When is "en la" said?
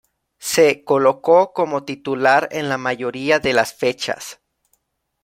2.51-2.79